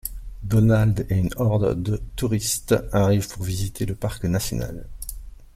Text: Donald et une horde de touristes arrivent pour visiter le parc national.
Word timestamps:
Donald 0.41 1.05
et 1.11 1.17
une 1.19 1.29
horde 1.35 1.79
de 1.83 1.97
touristes 2.15 2.73
arrivent 2.91 3.29
pour 3.29 3.43
visiter 3.43 3.85
le 3.85 3.93
parc 3.93 4.23
national. 4.23 4.87